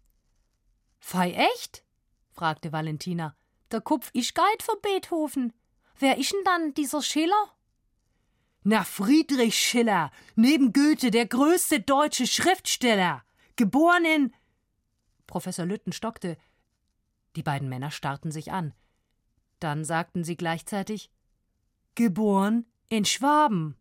[0.98, 1.84] Fei echt?
[2.30, 3.36] fragte Valentina.
[3.70, 5.52] Der Kopf ist geit von Beethoven.
[5.98, 7.54] Wer ist denn dann dieser Schiller?
[8.62, 13.22] Na, Friedrich Schiller, neben Goethe der größte deutsche Schriftsteller,
[13.56, 14.34] geboren in.
[15.26, 16.36] Professor Lütten stockte.
[17.36, 18.74] Die beiden Männer starrten sich an.
[19.60, 21.10] Dann sagten sie gleichzeitig:
[21.94, 23.76] Geboren in Schwaben.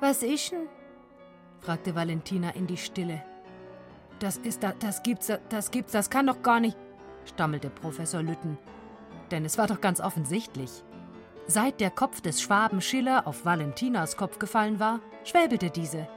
[0.00, 0.68] Was ist denn?
[1.60, 3.22] fragte Valentina in die Stille.
[4.18, 6.76] Das ist da, das gibt's, das gibt's, das kann doch gar nicht,
[7.24, 8.58] stammelte Professor Lütten.
[9.30, 10.84] Denn es war doch ganz offensichtlich.
[11.46, 16.08] Seit der Kopf des Schwaben Schiller auf Valentinas Kopf gefallen war, schwäbelte diese.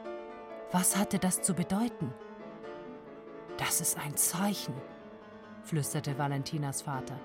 [0.71, 2.13] Was hatte das zu bedeuten?
[3.57, 4.73] Das ist ein Zeichen,
[5.63, 7.19] flüsterte Valentinas Vater.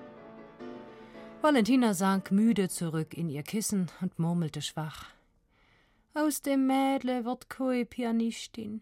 [1.41, 5.05] Valentina sank müde zurück in ihr Kissen und murmelte schwach.
[6.13, 8.81] Aus dem Mädle wird keine Pianistin.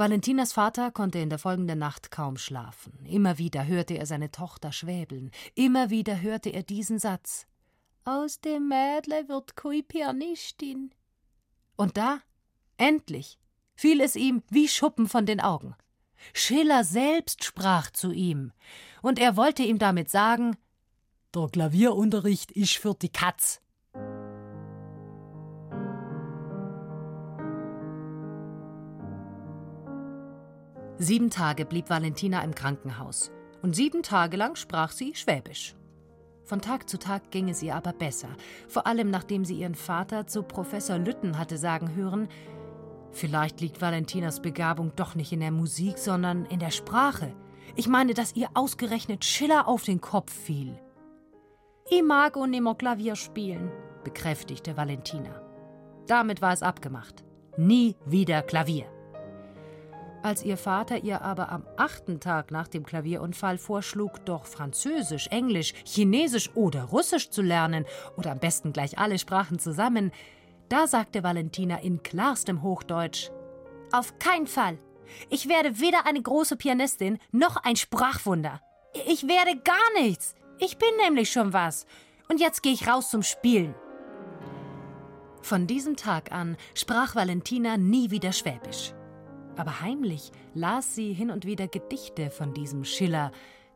[0.00, 3.04] Valentinas Vater konnte in der folgenden Nacht kaum schlafen.
[3.04, 5.30] Immer wieder hörte er seine Tochter schwäbeln.
[5.54, 7.46] Immer wieder hörte er diesen Satz.
[8.06, 10.94] Aus dem Mädle wird keine Pianistin.
[11.76, 12.20] Und da,
[12.78, 13.38] endlich,
[13.74, 15.74] fiel es ihm wie Schuppen von den Augen.
[16.32, 18.52] Schiller selbst sprach zu ihm,
[19.02, 20.56] und er wollte ihm damit sagen:
[21.34, 23.60] Der Klavierunterricht ist für die Katz.
[31.02, 33.32] Sieben Tage blieb Valentina im Krankenhaus,
[33.62, 35.74] und sieben Tage lang sprach sie Schwäbisch.
[36.44, 38.28] Von Tag zu Tag ging es ihr aber besser,
[38.68, 42.28] vor allem nachdem sie ihren Vater zu Professor Lütten hatte sagen hören,
[43.12, 47.32] vielleicht liegt Valentinas Begabung doch nicht in der Musik, sondern in der Sprache.
[47.76, 50.78] Ich meine, dass ihr ausgerechnet Schiller auf den Kopf fiel.
[51.88, 53.70] Ich mag auch nimmer Klavier spielen,
[54.04, 55.40] bekräftigte Valentina.
[56.06, 57.24] Damit war es abgemacht.
[57.56, 58.99] Nie wieder Klavier.
[60.22, 65.72] Als ihr Vater ihr aber am achten Tag nach dem Klavierunfall vorschlug, doch Französisch, Englisch,
[65.84, 67.86] Chinesisch oder Russisch zu lernen,
[68.16, 70.12] oder am besten gleich alle Sprachen zusammen,
[70.68, 73.30] da sagte Valentina in klarstem Hochdeutsch:
[73.92, 74.78] Auf keinen Fall!
[75.30, 78.60] Ich werde weder eine große Pianistin noch ein Sprachwunder.
[79.08, 80.34] Ich werde gar nichts!
[80.58, 81.86] Ich bin nämlich schon was.
[82.28, 83.74] Und jetzt gehe ich raus zum Spielen.
[85.40, 88.92] Von diesem Tag an sprach Valentina nie wieder Schwäbisch
[89.60, 93.30] aber heimlich las sie hin und wieder Gedichte von diesem Schiller,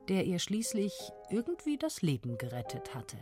[0.08, 0.94] der ihr schließlich
[1.30, 3.18] irgendwie das Leben gerettet hatte.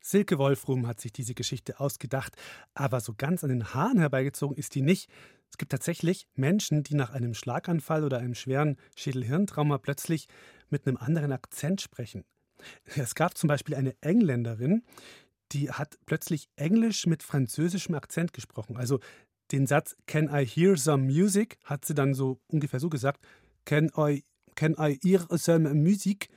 [0.00, 2.36] Silke Wolfrum hat sich diese Geschichte ausgedacht,
[2.74, 5.10] aber so ganz an den Haaren herbeigezogen ist die nicht.
[5.50, 10.28] Es gibt tatsächlich Menschen, die nach einem Schlaganfall oder einem schweren Schädelhirntrauma plötzlich
[10.70, 12.24] mit einem anderen Akzent sprechen.
[12.96, 14.84] Es gab zum Beispiel eine Engländerin,
[15.52, 18.76] die hat plötzlich Englisch mit französischem Akzent gesprochen.
[18.76, 18.98] Also
[19.50, 23.20] den Satz Can I hear some music hat sie dann so ungefähr so gesagt.
[23.64, 24.24] Can I,
[24.54, 26.28] can I hear some music?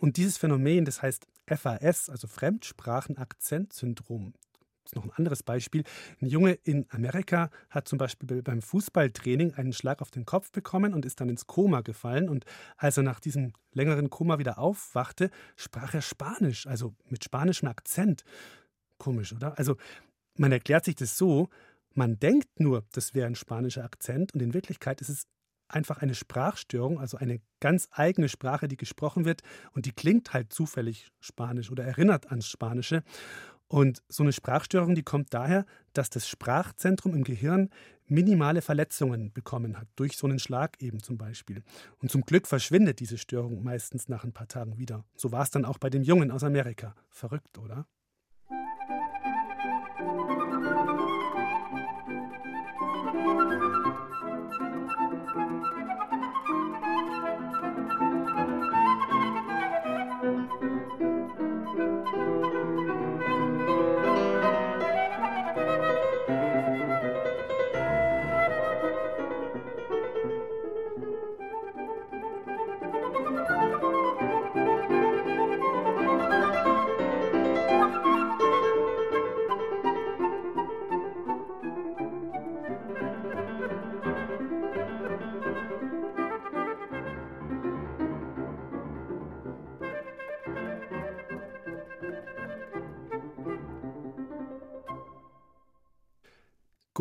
[0.00, 4.32] Und dieses Phänomen, das heißt FAS, also Fremdsprachen-Akzent-Syndrom.
[4.84, 5.84] Ist noch ein anderes Beispiel.
[6.20, 10.92] Ein Junge in Amerika hat zum Beispiel beim Fußballtraining einen Schlag auf den Kopf bekommen
[10.92, 12.28] und ist dann ins Koma gefallen.
[12.28, 12.44] Und
[12.76, 18.24] als er nach diesem längeren Koma wieder aufwachte, sprach er Spanisch, also mit spanischem Akzent.
[18.98, 19.58] Komisch, oder?
[19.58, 19.76] Also
[20.36, 21.48] man erklärt sich das so,
[21.94, 25.26] man denkt nur, das wäre ein spanischer Akzent und in Wirklichkeit ist es
[25.68, 30.52] einfach eine Sprachstörung, also eine ganz eigene Sprache, die gesprochen wird und die klingt halt
[30.52, 33.02] zufällig spanisch oder erinnert ans Spanische.
[33.68, 37.70] Und so eine Sprachstörung, die kommt daher, dass das Sprachzentrum im Gehirn
[38.06, 41.62] minimale Verletzungen bekommen hat, durch so einen Schlag eben zum Beispiel.
[41.98, 45.04] Und zum Glück verschwindet diese Störung meistens nach ein paar Tagen wieder.
[45.16, 46.94] So war es dann auch bei dem Jungen aus Amerika.
[47.08, 47.86] Verrückt, oder?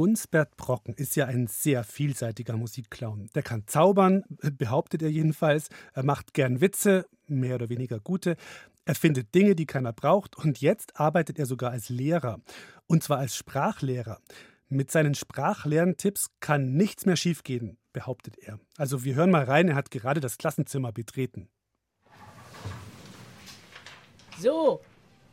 [0.04, 3.30] Gunsbert Brocken ist ja ein sehr vielseitiger Musikclown.
[3.36, 4.26] Der kann zaubern,
[4.58, 5.70] behauptet er jedenfalls.
[5.94, 8.36] Er macht gern Witze, mehr oder weniger gute.
[8.84, 10.36] Er findet Dinge, die keiner braucht.
[10.36, 12.42] Und jetzt arbeitet er sogar als Lehrer.
[12.86, 14.20] Und zwar als Sprachlehrer.
[14.68, 18.60] Mit seinen Sprachlerntipps kann nichts mehr schiefgehen, behauptet er.
[18.76, 21.48] Also wir hören mal rein, er hat gerade das Klassenzimmer betreten.
[24.38, 24.82] So.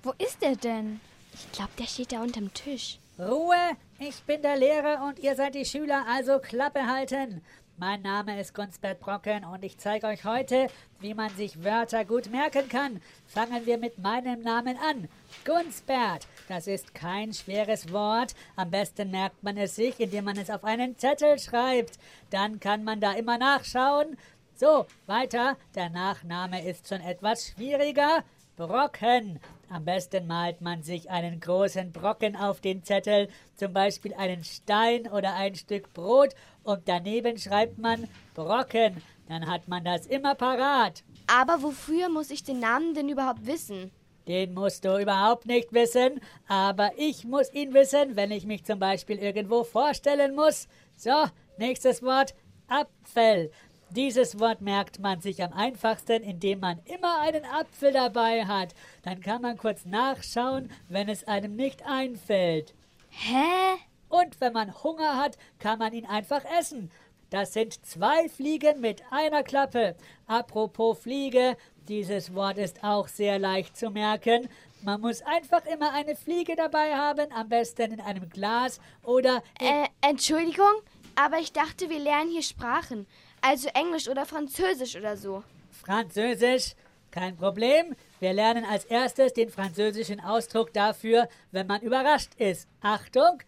[0.05, 1.01] Wo ist er denn?
[1.35, 3.01] Ich glaube, der steht da unterm Tisch.
[3.21, 3.77] Ruhe!
[3.99, 7.43] Ich bin der Lehrer und ihr seid die Schüler, also Klappe halten.
[7.77, 10.69] Mein Name ist Gunsbert Brocken und ich zeige euch heute,
[11.01, 13.03] wie man sich Wörter gut merken kann.
[13.27, 15.07] Fangen wir mit meinem Namen an.
[15.45, 18.35] Gunsbert, das ist kein schweres Wort.
[18.57, 21.99] Am besten merkt man es sich, indem man es auf einen Zettel schreibt.
[22.31, 24.17] Dann kann man da immer nachschauen.
[24.55, 25.59] So, weiter.
[25.75, 28.25] Der Nachname ist schon etwas schwieriger.
[28.57, 29.41] Brocken.
[29.73, 35.07] Am besten malt man sich einen großen Brocken auf den Zettel, zum Beispiel einen Stein
[35.07, 39.01] oder ein Stück Brot, und daneben schreibt man Brocken.
[39.29, 41.05] Dann hat man das immer parat.
[41.29, 43.93] Aber wofür muss ich den Namen denn überhaupt wissen?
[44.27, 48.81] Den musst du überhaupt nicht wissen, aber ich muss ihn wissen, wenn ich mich zum
[48.81, 50.67] Beispiel irgendwo vorstellen muss.
[50.97, 51.27] So,
[51.59, 52.35] nächstes Wort
[52.67, 53.53] Apfel.
[53.91, 58.75] Dieses Wort merkt man sich am einfachsten, indem man immer einen Apfel dabei hat.
[59.03, 62.73] Dann kann man kurz nachschauen, wenn es einem nicht einfällt.
[63.09, 63.77] Hä?
[64.09, 66.91] Und wenn man Hunger hat, kann man ihn einfach essen.
[67.31, 69.97] Das sind zwei Fliegen mit einer Klappe.
[70.27, 71.57] Apropos Fliege,
[71.89, 74.49] dieses Wort ist auch sehr leicht zu merken.
[74.83, 79.43] Man muss einfach immer eine Fliege dabei haben, am besten in einem Glas oder.
[79.59, 80.83] Äh, Entschuldigung,
[81.15, 83.07] aber ich dachte, wir lernen hier Sprachen.
[83.43, 85.43] Also Englisch oder Französisch oder so.
[85.71, 86.75] Französisch?
[87.11, 87.97] Kein Problem.
[88.21, 92.69] Wir lernen als erstes den französischen Ausdruck dafür, wenn man überrascht ist.
[92.81, 93.43] Achtung!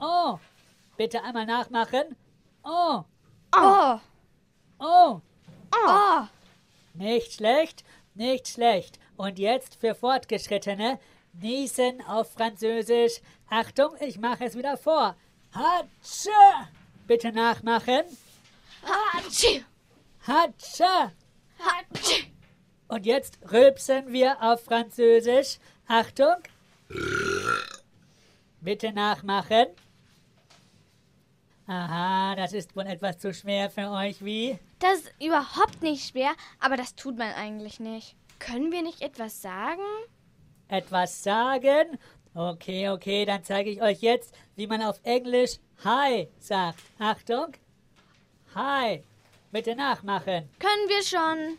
[0.00, 0.38] Oh!
[0.96, 2.16] Bitte einmal nachmachen.
[2.64, 3.04] Oh!
[3.56, 3.98] Oh!
[4.78, 5.20] Oh!
[5.72, 6.22] Oh!
[6.94, 7.84] Nicht schlecht,
[8.14, 8.98] nicht schlecht.
[9.16, 10.98] Und jetzt für Fortgeschrittene.
[11.32, 13.20] Niesen auf Französisch.
[13.48, 15.16] Achtung, ich mache es wieder vor.
[15.52, 16.30] Hatsche!
[17.06, 18.02] Bitte nachmachen.
[18.82, 19.64] Hatschi!
[20.26, 21.12] Hatsche!
[21.58, 22.32] Hatschi!
[22.88, 25.58] Und jetzt rülpsen wir auf Französisch.
[25.86, 26.36] Achtung!
[28.60, 29.66] Bitte nachmachen.
[31.66, 34.58] Aha, das ist wohl etwas zu schwer für euch, wie?
[34.78, 38.16] Das ist überhaupt nicht schwer, aber das tut man eigentlich nicht.
[38.38, 39.82] Können wir nicht etwas sagen?
[40.68, 41.98] Etwas sagen?
[42.34, 46.80] Okay, okay, dann zeige ich euch jetzt, wie man auf Englisch Hi sagt.
[46.98, 47.52] Achtung!
[48.54, 49.02] Hi!
[49.50, 50.48] Bitte nachmachen.
[50.58, 51.58] Können wir schon.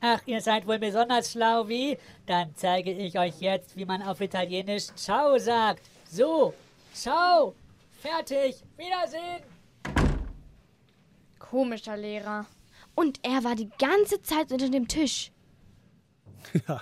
[0.00, 1.98] Ach, ihr seid wohl besonders schlau, wie?
[2.26, 5.82] Dann zeige ich euch jetzt, wie man auf Italienisch Ciao sagt.
[6.04, 6.54] So,
[6.98, 7.54] Ciao.
[8.00, 8.56] Fertig.
[8.76, 9.42] Wiedersehen.
[11.38, 12.46] Komischer Lehrer.
[12.96, 15.30] Und er war die ganze Zeit unter dem Tisch.
[16.66, 16.80] Ja,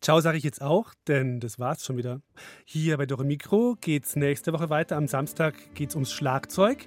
[0.00, 2.20] Ciao sage ich jetzt auch, denn das war's schon wieder.
[2.64, 4.96] Hier bei Dore Mikro geht's nächste Woche weiter.
[4.96, 6.86] Am Samstag geht's ums Schlagzeug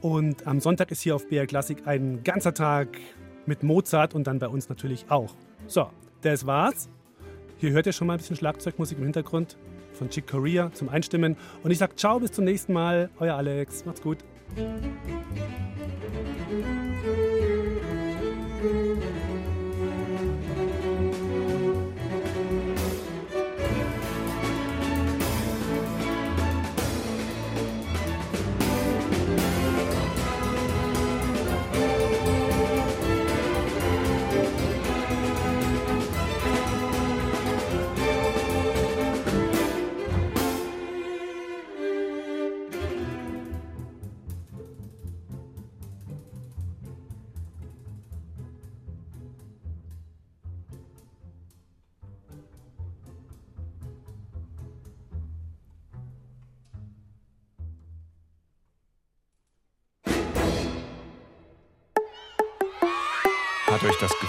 [0.00, 2.98] und am Sonntag ist hier auf BR Classic ein ganzer Tag
[3.46, 5.34] mit Mozart und dann bei uns natürlich auch.
[5.66, 5.88] So,
[6.20, 6.88] das war's.
[7.56, 9.56] Hier hört ihr schon mal ein bisschen Schlagzeugmusik im Hintergrund
[9.92, 11.36] von Chick Corea zum Einstimmen.
[11.62, 13.10] Und ich sage ciao, bis zum nächsten Mal.
[13.18, 13.84] Euer Alex.
[13.84, 14.18] Macht's gut.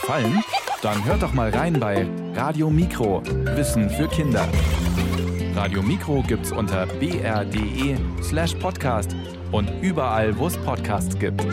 [0.10, 0.44] Gefallen?
[0.82, 3.22] Dann hört doch mal rein bei Radio Mikro.
[3.56, 4.48] Wissen für Kinder.
[5.56, 9.16] Radio Mikro gibt's unter br.de slash podcast
[9.52, 11.44] und überall, wo es Podcasts gibt.